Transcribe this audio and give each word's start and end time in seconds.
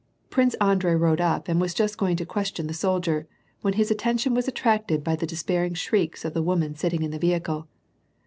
Prince 0.31 0.55
Andrei 0.55 0.95
rode 0.95 1.21
up 1.21 1.47
and 1.47 1.61
was 1.61 1.75
just 1.75 1.99
going 1.99 2.15
to 2.15 2.25
question 2.25 2.65
the 2.65 2.73
soldier, 2.73 3.27
when 3.61 3.73
his 3.75 3.91
attention 3.91 4.33
was 4.33 4.47
attracted 4.47 5.03
by 5.03 5.15
the 5.15 5.27
despairing 5.27 5.75
shrieks 5.75 6.25
of 6.25 6.33
the 6.33 6.41
woman 6.41 6.73
sitting 6.73 7.03
in 7.03 7.11
the 7.11 7.19
vehicle. 7.19 7.67